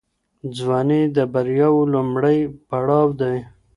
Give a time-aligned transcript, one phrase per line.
[0.57, 3.37] ځواني د بریاوو لومړی پړاو دی.